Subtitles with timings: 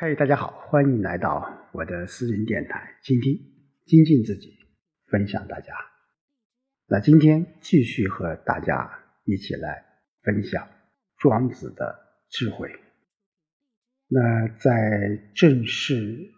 [0.00, 3.36] 嗨，大家好，欢迎来到我的私人电台，倾听、
[3.84, 4.56] 精进自己，
[5.08, 5.74] 分享大家。
[6.86, 8.88] 那今天继续和大家
[9.24, 9.84] 一起来
[10.22, 10.68] 分享
[11.16, 11.98] 庄子的
[12.30, 12.70] 智慧。
[14.06, 16.30] 那在正式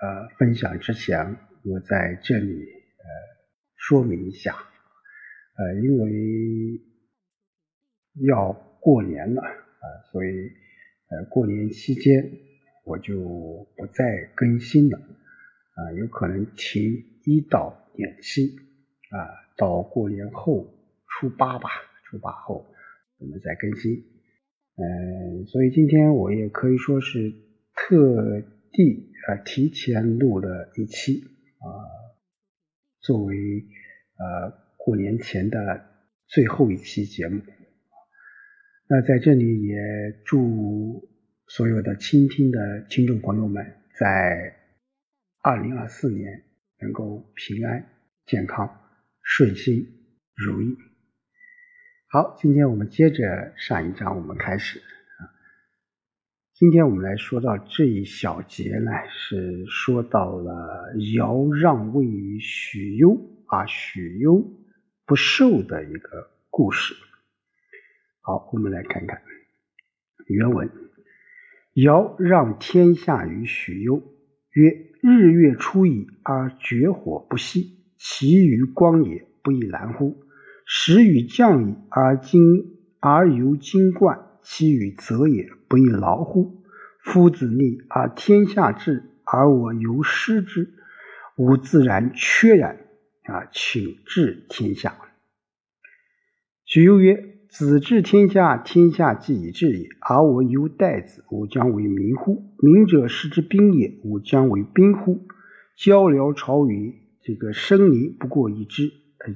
[0.00, 3.04] 呃分享之前，我在这里呃
[3.76, 6.80] 说明一下，呃，因为
[8.26, 10.28] 要过年了啊，所以
[11.10, 12.48] 呃过年期间。
[12.84, 13.14] 我就
[13.76, 16.82] 不再更新了啊，有可能停
[17.24, 18.56] 一到两期
[19.10, 19.16] 啊，
[19.56, 20.74] 到过年后
[21.06, 21.68] 初八吧，
[22.04, 22.66] 初八后
[23.18, 23.92] 我们再更新。
[24.74, 27.30] 嗯，所以今天我也可以说是
[27.74, 28.40] 特
[28.72, 31.22] 地啊提前录了一期
[31.58, 31.66] 啊，
[33.00, 33.36] 作为
[34.16, 35.84] 呃过年前的
[36.26, 37.40] 最后一期节目。
[38.88, 39.76] 那在这里也
[40.24, 41.11] 祝。
[41.54, 44.56] 所有的倾听的听众朋友们，在
[45.42, 46.44] 二零二四年
[46.80, 47.90] 能够平安、
[48.24, 48.80] 健康、
[49.22, 49.86] 顺心
[50.34, 50.78] 如意。
[52.08, 55.28] 好，今天我们接着上一章，我们开始啊。
[56.54, 64.42] 今天我们来说到这一小节呢，是说到了尧让位于许攸啊，许攸
[65.04, 66.94] 不受的一个故事。
[68.22, 69.20] 好，我们来看看
[70.28, 70.70] 原文。
[71.74, 74.02] 尧让天下于许攸，
[74.52, 74.70] 曰
[75.00, 80.22] ：“日月出矣，而绝火不息，其于光也不亦然乎？
[80.66, 82.40] 时雨降矣，而今
[83.00, 86.62] 而犹金冠，其于泽也不亦劳乎？
[87.02, 90.74] 夫子立而天下治，而我犹失之，
[91.36, 92.80] 吾自然缺然
[93.22, 93.48] 啊！
[93.50, 94.94] 请治天下。”
[96.66, 97.41] 许攸曰。
[97.52, 99.90] 子治天下，天下既已治也。
[100.00, 102.44] 而我犹待子，吾将为民乎？
[102.56, 105.26] 民者，失之兵也，吾将为兵乎？
[105.76, 108.84] 交辽朝宇，这个生灵不过一之；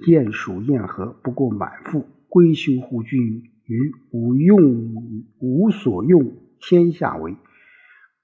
[0.06, 2.06] 鼹鼠燕和不过满腹。
[2.31, 3.21] 归休乎君
[3.66, 4.94] 于吾用
[5.38, 7.37] 无所用，天下为。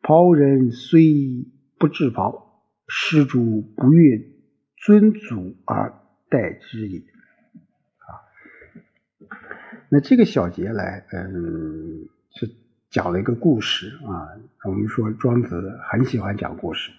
[0.00, 1.46] 袍人虽
[1.78, 4.22] 不至袍，施主不悦
[4.78, 5.92] 尊祖而
[6.30, 7.02] 待之也。
[9.94, 12.50] 那这个小节来，嗯，是
[12.88, 14.40] 讲了一个故事啊。
[14.64, 16.90] 我们说庄子很喜欢讲故事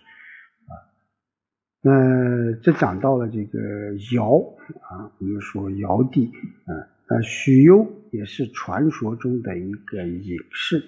[0.68, 0.72] 啊。
[1.82, 3.60] 那这讲到了这个
[4.14, 4.36] 尧
[4.84, 6.28] 啊，我们说尧帝
[6.68, 6.70] 啊，
[7.10, 10.84] 那许攸也是传说中的一个隐士。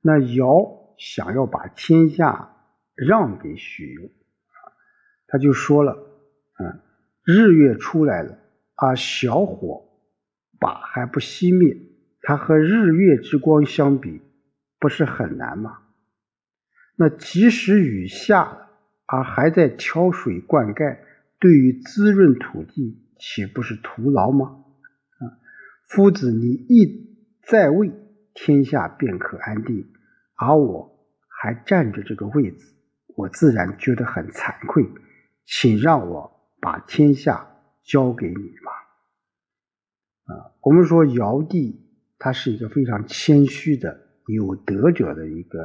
[0.00, 2.50] 那尧想要把天下
[2.94, 4.72] 让给许攸啊，
[5.26, 5.98] 他就说了，
[6.58, 6.80] 嗯，
[7.24, 8.38] 日月出来了
[8.76, 9.89] 啊，小火。
[10.60, 11.76] 把还不熄灭，
[12.20, 14.20] 它和日月之光相比，
[14.78, 15.78] 不是很难吗？
[16.96, 18.68] 那即使雨下了，
[19.06, 20.98] 而还在挑水灌溉，
[21.38, 24.62] 对于滋润土地，岂不是徒劳吗？
[25.18, 25.40] 啊，
[25.88, 27.08] 夫子你一
[27.42, 27.90] 在位，
[28.34, 29.90] 天下便可安定，
[30.36, 32.74] 而我还占着这个位子，
[33.16, 34.86] 我自然觉得很惭愧，
[35.46, 37.48] 请让我把天下
[37.82, 38.79] 交给你吧。
[40.30, 41.80] 啊，我们说尧帝
[42.18, 45.64] 他是一个非常谦虚的、有德者的一个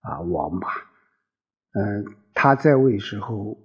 [0.00, 0.68] 啊王吧。
[1.74, 3.56] 嗯，他在位时候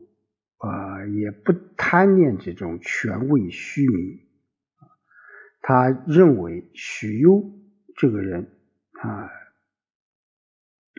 [0.58, 4.20] 啊，也不贪念这种权位虚名。
[5.62, 7.44] 他认为许攸
[7.96, 8.52] 这个人
[9.02, 9.30] 啊，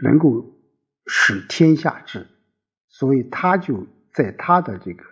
[0.02, 0.58] 能够
[1.06, 2.26] 使天下治，
[2.88, 5.04] 所以他就在他的这个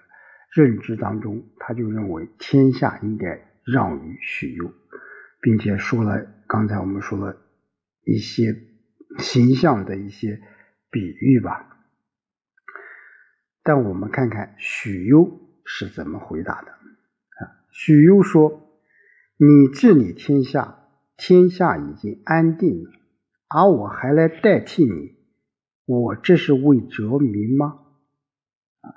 [0.53, 3.48] 认知当中，他就认为天下应该。
[3.71, 4.73] 让于许攸，
[5.43, 7.37] 并且说了刚才我们说了
[8.05, 8.57] 一些
[9.19, 10.41] 形象的一些
[10.91, 11.77] 比喻吧。
[13.63, 17.61] 但我们看看许攸是怎么回答的啊？
[17.71, 18.63] 许攸说
[19.37, 20.79] ：“你治理天下，
[21.19, 22.91] 天下已经安定了，
[23.49, 25.15] 而我还来代替你，
[25.85, 27.81] 我这是为哲民吗？”
[28.81, 28.89] 啊，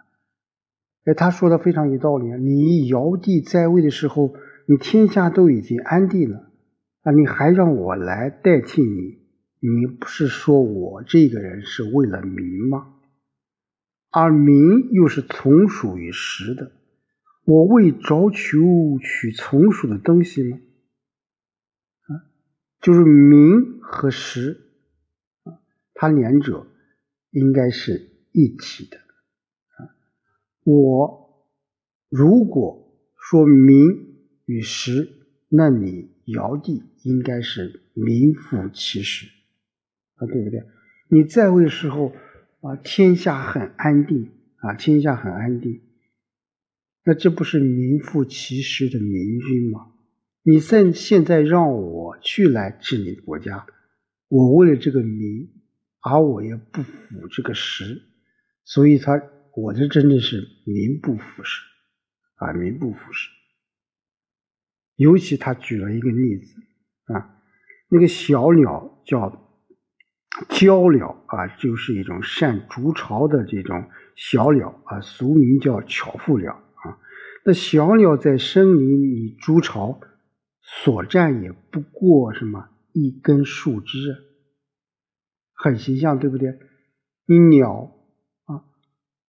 [1.03, 2.38] 哎，他说的非常有道理啊！
[2.38, 4.33] 你尧帝在位的时候。
[4.71, 6.50] 你天下都已经安定了
[7.01, 9.19] 啊，你还让我来代替你？
[9.59, 12.94] 你不是说我这个人是为了民吗？
[14.12, 16.71] 而民又是从属于实的，
[17.44, 18.62] 我为着求
[19.01, 20.57] 取从属的东西吗？
[22.03, 22.31] 啊，
[22.79, 24.71] 就是民和实
[25.44, 25.59] 啊，
[25.94, 26.65] 它两者
[27.31, 28.97] 应该是一体的
[29.75, 29.91] 啊。
[30.63, 31.45] 我
[32.07, 34.11] 如果说民。
[34.51, 35.07] 与时，
[35.48, 39.27] 那你尧帝应该是名副其实
[40.15, 40.62] 啊，对不对？
[41.09, 42.13] 你在位时候
[42.59, 45.81] 啊，天下很安定啊，天下很安定，
[47.06, 49.94] 那这不是名副其实的明君吗？
[50.44, 53.65] 你现现在让我去来治理国家，
[54.27, 55.50] 我为了这个名，
[56.01, 56.92] 而我也不服
[57.30, 58.01] 这个实，
[58.65, 59.21] 所以他
[59.56, 61.62] 我这真的是名不副实
[62.36, 63.30] 啊，名不副实。
[64.95, 66.61] 尤其他举了一个例子
[67.13, 67.38] 啊，
[67.89, 69.47] 那个小鸟叫
[70.49, 76.99] 鹪鸟啊，就是一种善筑巢的这种小鸟啊，俗名叫巧妇鸟啊。
[77.45, 79.99] 那小鸟在森林里筑巢。
[80.63, 84.15] 所占也不过什么一根树枝，
[85.53, 86.59] 很形象，对不对？
[87.25, 87.91] 你鸟
[88.45, 88.63] 啊，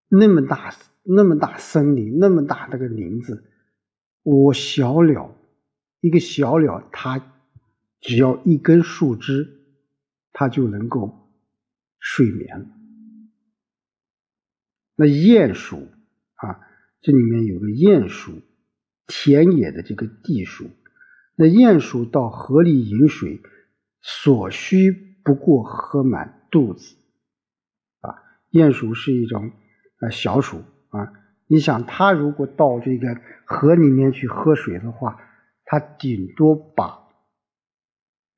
[0.08, 3.50] 那么大那么大森林，那么大那个林子，
[4.22, 5.34] 我小鸟
[6.02, 7.24] 一个小鸟，它
[8.00, 9.60] 只要一根树枝，
[10.32, 11.30] 它就能够
[12.00, 12.66] 睡眠了。
[14.96, 15.88] 那鼹鼠
[16.34, 16.58] 啊，
[17.02, 18.32] 这里面有个鼹鼠，
[19.06, 20.68] 田野的这个地鼠。
[21.36, 23.40] 那鼹鼠到河里饮水，
[24.00, 24.90] 所需
[25.22, 26.96] 不过喝满肚子，
[28.00, 28.10] 啊，
[28.50, 29.52] 鼹鼠是一种
[29.98, 31.12] 啊小鼠啊。
[31.46, 35.20] 你想，它如果到这个河里面去喝水的话，
[35.64, 37.08] 他顶多把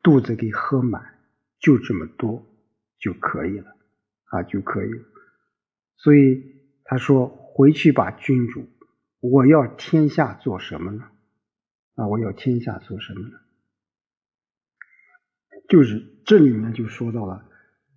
[0.03, 1.19] 肚子给喝满，
[1.59, 2.47] 就这么多
[2.99, 3.77] 就可以了
[4.25, 5.05] 啊，就可以了。
[5.97, 6.43] 所以
[6.85, 8.69] 他说：“回去吧，君主，
[9.21, 11.11] 我要天下做什么呢？”
[11.97, 12.09] 啊！
[12.09, 13.39] 我要天下做什么呢？
[15.69, 17.49] 就是这里面就说到了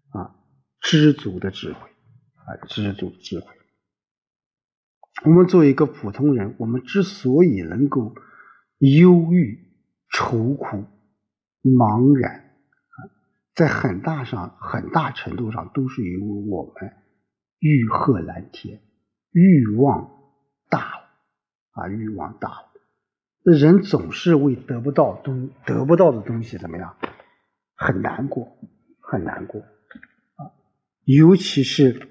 [0.09, 0.35] 啊，
[0.79, 3.47] 知足的智慧啊，知足智慧。
[5.25, 8.13] 我们作为一个普通人，我们之所以能够
[8.79, 9.59] 忧郁、
[10.09, 10.85] 愁苦、
[11.63, 12.51] 茫然，
[13.55, 16.93] 在很大上、很大程度上，都是由于我们
[17.59, 18.81] 欲壑难填，
[19.31, 20.11] 欲望
[20.69, 21.09] 大了
[21.71, 22.67] 啊，欲望大了。
[23.43, 26.97] 人总是为得不到东得不到的东西怎么样，
[27.75, 28.57] 很难过，
[28.99, 30.51] 很难过啊！
[31.05, 32.09] 尤其是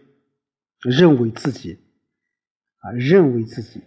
[0.80, 1.78] 认为自己
[2.78, 3.82] 啊，认为自己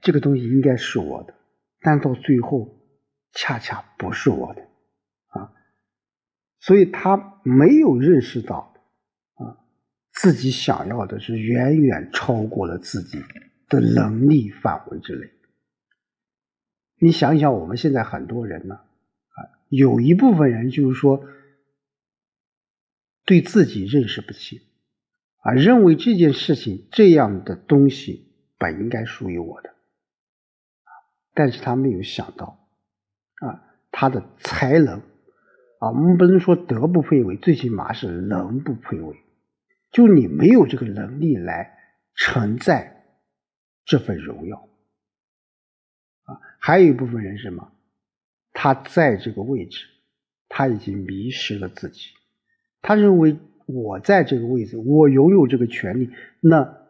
[0.00, 1.33] 这个东西应该是我的，
[1.84, 2.80] 但到最后
[3.32, 4.62] 恰恰不是我的
[5.26, 5.52] 啊，
[6.58, 8.74] 所以他没有认识到
[9.34, 9.58] 啊，
[10.10, 13.22] 自己想要的是远远超过了自己
[13.68, 15.30] 的能力范围之内。
[16.96, 19.38] 你想想，我们现在很多人呢，啊，
[19.68, 21.22] 有一部分人就是说，
[23.26, 24.60] 对自己认识不清，
[25.42, 29.73] 啊，认为这件事情这样的东西本应该属于我的，
[31.34, 32.66] 但是他没有想到，
[33.40, 33.60] 啊，
[33.90, 35.00] 他的才能，
[35.80, 39.16] 啊，我们不能说德不配位，最起码是能不配位，
[39.90, 41.76] 就你没有这个能力来
[42.14, 43.04] 承载
[43.84, 44.68] 这份荣耀。
[46.24, 47.70] 啊，还有一部分人是什么？
[48.52, 49.84] 他在这个位置，
[50.48, 52.10] 他已经迷失了自己。
[52.80, 53.36] 他认为
[53.66, 56.86] 我在这个位置，我拥有这个权利，那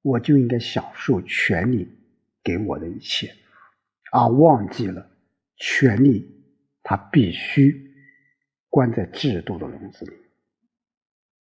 [0.00, 1.86] 我就应该享受权利
[2.42, 3.34] 给我的一切，
[4.12, 5.10] 而忘记了
[5.56, 6.44] 权利，
[6.82, 7.92] 它必须
[8.68, 10.12] 关在制度的笼子里。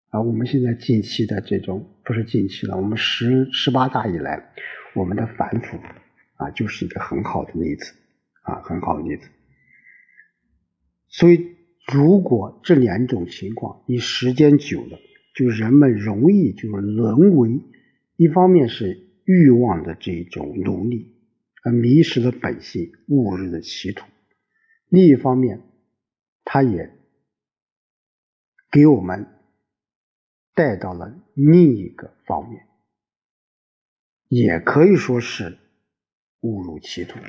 [0.09, 4.53] 啊，我们现在近期的这种不是近期了，我们十十八大以来，
[4.95, 5.77] 我们的反腐。
[6.36, 7.93] 啊，就是一个很好的例子，
[8.43, 9.27] 啊，很好的例子。
[11.10, 11.57] 所以，
[11.91, 14.98] 如果这两种情况你时间久了，
[15.36, 17.62] 就人们容易就是沦为，
[18.15, 21.18] 一方面是欲望的这种奴隶，
[21.63, 24.06] 而迷失了本性，误入了歧途；
[24.88, 25.62] 另一方面，
[26.44, 26.98] 他也
[28.72, 29.28] 给我们
[30.54, 32.68] 带到了另一个方面，
[34.28, 35.58] 也可以说是。
[36.42, 37.20] 误入歧途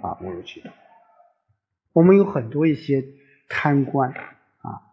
[0.00, 0.20] 啊！
[0.20, 0.68] 误入歧途。
[1.92, 3.04] 我们有很多一些
[3.48, 4.86] 贪官啊，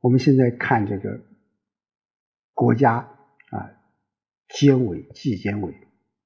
[0.00, 1.20] 我们现在看这个
[2.54, 3.08] 国家
[3.50, 3.70] 啊，
[4.48, 5.72] 监委、纪监委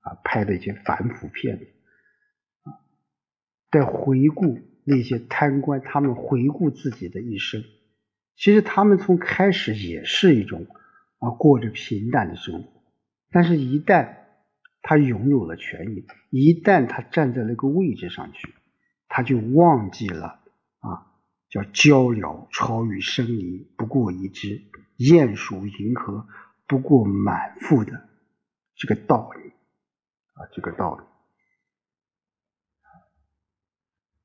[0.00, 1.71] 啊拍的一些反腐片子，
[3.72, 7.64] 在回顾那些贪官，他们回顾自己的一生，
[8.36, 10.66] 其实他们从开始也是一种
[11.18, 12.82] 啊过着平淡的生活，
[13.30, 14.16] 但是一旦
[14.82, 18.52] 他拥有了权益，一旦他站在那个位置上去，
[19.08, 20.40] 他就忘记了
[20.80, 21.08] 啊，
[21.48, 24.60] 叫鹪鸟巢于深林不过一枝，
[24.98, 26.26] 鼹鼠迎合
[26.66, 28.08] 不过满腹的
[28.76, 29.50] 这个道理。
[30.34, 31.11] 啊，这个道理。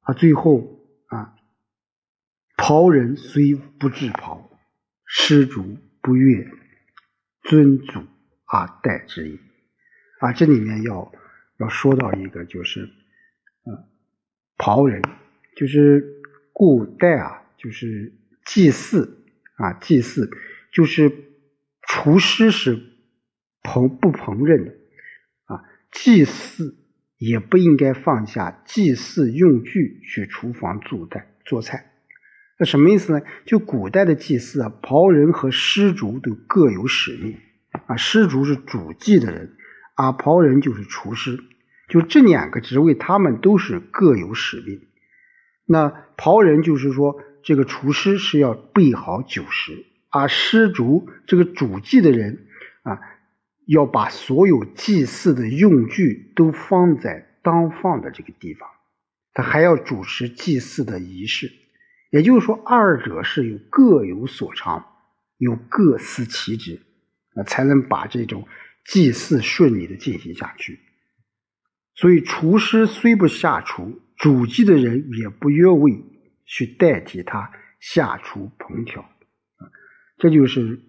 [0.07, 1.35] 他最后啊，
[2.55, 4.49] 袍人虽不制袍，
[5.05, 6.49] 失主不悦，
[7.41, 8.05] 尊祖
[8.45, 9.37] 而代之矣。
[10.21, 11.11] 啊，这里面要
[11.59, 12.89] 要说到一个，就是，
[13.65, 13.85] 呃，
[14.57, 15.01] 庖人，
[15.57, 16.21] 就是
[16.53, 18.13] 古代啊，就是
[18.45, 19.25] 祭祀
[19.57, 20.31] 啊，祭祀
[20.71, 21.11] 就是
[21.81, 22.77] 厨师是
[23.61, 24.71] 烹不烹饪的
[25.47, 26.77] 啊，祭祀
[27.17, 31.91] 也不应该放下祭祀用具去厨房做菜做菜。
[32.59, 33.21] 那什么意思呢？
[33.45, 37.37] 就古代的祭祀啊，庖人和施主都各有使命
[37.85, 39.53] 啊，施主是主祭的人。
[39.95, 41.39] 啊，庖人就是厨师，
[41.89, 44.81] 就这两个职位，他们都是各有使命。
[45.65, 52.45] 那庖人就是说，这个厨师是要备好酒食，而施主这个主祭的人
[52.83, 52.99] 啊，
[53.67, 58.67] 要把所有祭祀的用具都放在当放的这个地方，
[59.33, 61.51] 他还要主持祭祀的仪式。
[62.11, 64.85] 也就是说，二者是有各有所长，
[65.37, 66.81] 有各司其职，
[67.35, 68.47] 啊，才能把这种。
[68.89, 70.79] 祭祀顺利的进行下去，
[71.93, 76.05] 所以厨师虽不下厨，主祭的人也不越位
[76.45, 79.03] 去代替他下厨烹调，
[80.17, 80.79] 这就是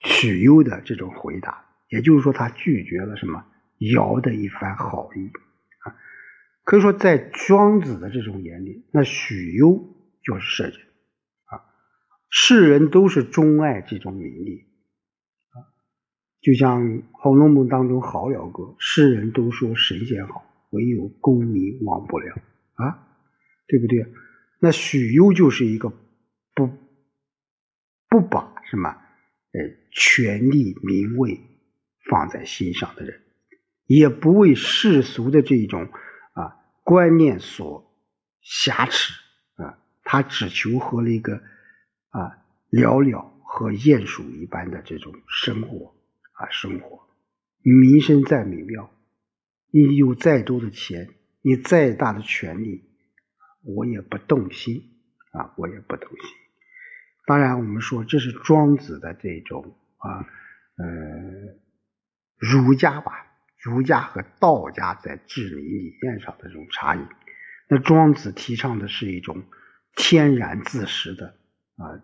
[0.00, 1.64] 许攸的这种回答。
[1.88, 3.46] 也就是说，他拒绝了什么
[3.78, 5.30] 尧的一番好意
[5.80, 5.96] 啊。
[6.64, 10.78] 可以说，在庄子的这种眼里，那许攸就是圣人
[11.46, 11.64] 啊，
[12.28, 14.66] 世人都是钟爱这种名利
[15.48, 15.64] 啊。
[16.42, 22.34] 就像《红楼梦》当中好了歌，世人都说神仙好，唯有功名忘不了
[22.74, 23.08] 啊，
[23.66, 24.06] 对不对？
[24.60, 25.88] 那许攸就是一个
[26.54, 26.68] 不
[28.10, 28.94] 不把什么
[29.52, 31.40] 呃权力名位
[32.08, 33.20] 放在心上的人，
[33.86, 35.90] 也不为世俗的这种
[36.32, 37.92] 啊观念所
[38.40, 39.12] 挟持
[39.54, 41.36] 啊，他只求和那个
[42.08, 45.94] 啊寥寥和鼹鼠一般的这种生活。
[46.38, 47.08] 啊，生活，
[47.64, 48.94] 你名声再美妙，
[49.72, 51.08] 你有再多的钱，
[51.42, 52.84] 你再大的权利，
[53.64, 54.84] 我也不动心
[55.32, 56.47] 啊，我也不动心。
[57.28, 60.26] 当然，我们说这是庄子的这种啊，
[60.78, 60.86] 呃，
[62.38, 63.26] 儒家吧，
[63.62, 67.00] 儒家和道家在治理理念上的这种差异。
[67.68, 69.44] 那庄子提倡的是一种
[69.94, 71.36] 天然自食的
[71.76, 72.00] 啊，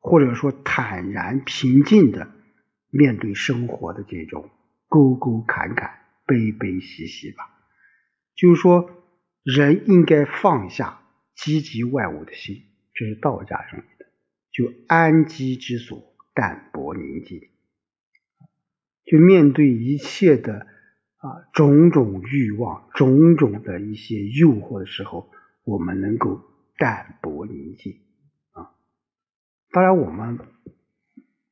[0.00, 2.32] 或者说坦然平静的。
[2.88, 4.48] 面对生活的这种
[4.88, 7.44] 沟沟坎坎、悲悲喜喜吧，
[8.34, 8.88] 就是说，
[9.42, 11.02] 人应该放下
[11.34, 12.62] 积极外物的心，
[12.94, 13.86] 这是道家认为，
[14.56, 17.50] 就安居之所，淡泊宁静，
[19.04, 20.66] 就面对一切的
[21.18, 25.30] 啊种种欲望、种种的一些诱惑的时候，
[25.64, 26.40] 我们能够
[26.78, 28.00] 淡泊宁静
[28.52, 28.72] 啊。
[29.70, 30.38] 当然，我们。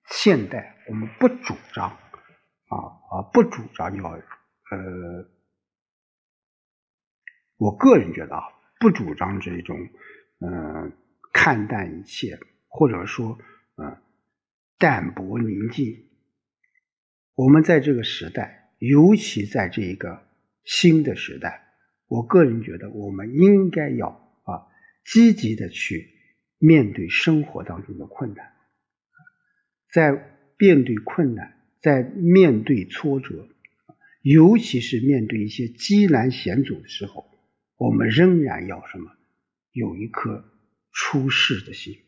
[0.07, 2.77] 现代我们不主张啊
[3.11, 5.27] 啊，不主张要呃，
[7.57, 8.43] 我个人觉得啊，
[8.79, 9.79] 不主张这种
[10.41, 10.93] 嗯
[11.33, 12.39] 看淡一切，
[12.77, 13.39] 或者说
[13.77, 13.97] 嗯
[14.79, 16.09] 淡泊宁静。
[17.37, 20.27] 我们在这个时代，尤其在这一个
[20.65, 21.69] 新的时代，
[22.09, 24.67] 我个人觉得我们应该要啊
[25.05, 26.11] 积极的去
[26.59, 28.53] 面对生活当中的困难。
[29.93, 30.11] 在
[30.59, 33.49] 面对困难，在面对挫折，
[34.21, 37.25] 尤其是面对一些艰难险阻的时候，
[37.77, 39.13] 我们仍然要什么？
[39.71, 40.45] 有一颗
[40.91, 41.99] 出世的心，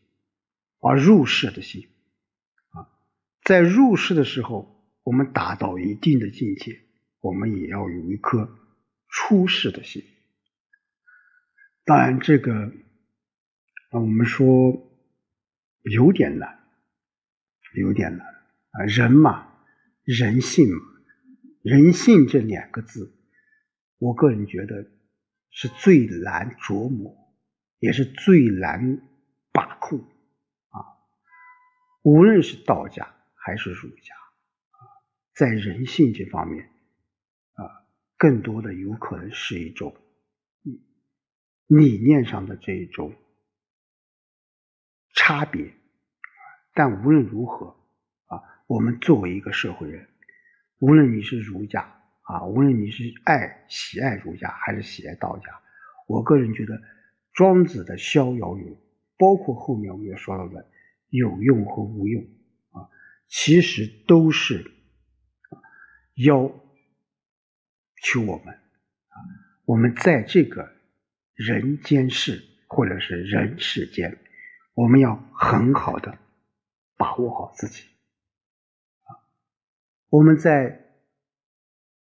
[0.80, 1.88] 而入世的心
[2.70, 2.88] 啊，
[3.44, 6.80] 在入世的时候，我们达到一定的境界，
[7.20, 8.48] 我们也要有一颗
[9.08, 10.04] 出世的心。
[11.84, 12.52] 当然，这个
[13.90, 14.90] 啊，我们说
[15.82, 16.56] 有点难。
[17.74, 19.52] 有点难啊，人嘛，
[20.02, 20.82] 人性嘛，
[21.60, 23.14] 人性这两个字，
[23.98, 24.90] 我个人觉得
[25.50, 27.14] 是最难琢磨，
[27.80, 28.98] 也是最难
[29.52, 30.08] 把控。
[32.06, 34.14] 无论是道家还是儒家，
[35.34, 36.70] 在人性这方面
[37.54, 37.82] 啊，
[38.16, 39.92] 更多的有可能是一种
[41.66, 43.12] 理念上的这一种
[45.16, 45.74] 差别。
[46.74, 47.76] 但无论如何，
[48.26, 50.08] 啊，我们作为一个社会人，
[50.78, 51.80] 无论你是儒家
[52.22, 55.60] 啊，无论你是爱喜爱儒家还是喜爱道家，
[56.06, 56.80] 我个人觉得
[57.32, 58.80] 庄子的逍遥游，
[59.18, 60.70] 包括后面我们也说到的
[61.08, 62.22] 有用和无用
[62.70, 62.88] 啊，
[63.28, 64.70] 其实都是
[65.50, 65.58] 啊
[66.14, 66.48] 要
[68.02, 69.16] 求我们啊，
[69.64, 70.72] 我们在这个
[71.34, 74.18] 人间世或者是人世间，
[74.74, 76.18] 我们要很好的。
[76.98, 77.82] 把握好自己。
[79.02, 79.20] 啊，
[80.08, 80.80] 我们在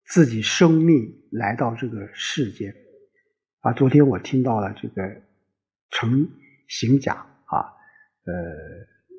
[0.04, 2.74] 自己生命来到这个世间，
[3.58, 5.20] 啊，昨天我听到了这个
[5.90, 6.30] 成
[6.66, 7.12] 行甲
[7.44, 7.76] 啊，
[8.24, 8.32] 呃，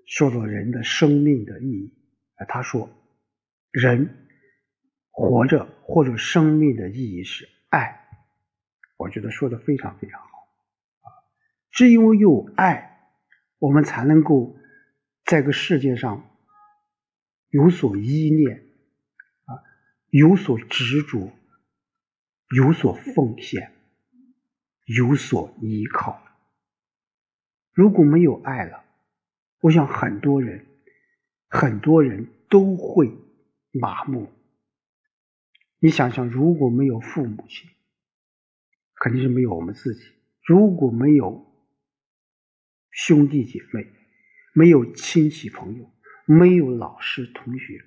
[0.06, 1.94] 说说人的生命的意义。
[2.36, 2.90] 啊，他说，
[3.72, 4.28] 人
[5.10, 7.98] 活着或者生命的意义是爱。
[8.98, 11.10] 我觉得说的非常非常好啊！
[11.72, 13.10] 只有有爱，
[13.58, 14.56] 我们才能够
[15.26, 16.30] 在个世界上
[17.50, 18.64] 有所依恋
[19.46, 19.58] 啊，
[20.10, 21.32] 有所执着，
[22.56, 23.72] 有所奉献，
[24.86, 26.22] 有所依靠。
[27.74, 28.81] 如果没有爱了，
[29.62, 30.66] 我想很多人
[31.48, 33.12] 很多人都会
[33.72, 34.30] 麻木。
[35.80, 37.70] 你想想，如果没有父母亲，
[38.96, 40.02] 肯定是没有我们自己。
[40.44, 41.46] 如果没有
[42.90, 43.88] 兄弟姐妹，
[44.54, 45.90] 没有亲戚朋友，
[46.26, 47.84] 没有老师同学，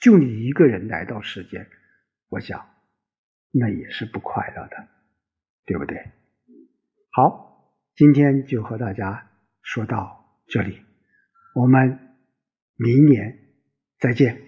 [0.00, 1.68] 就你一个人来到世间，
[2.28, 2.68] 我想
[3.50, 4.88] 那也是不快乐的，
[5.64, 5.96] 对不对？
[7.10, 9.30] 好，今天就和大家
[9.62, 10.80] 说到这里，
[11.54, 11.98] 我们
[12.76, 13.38] 明年
[13.98, 14.43] 再见。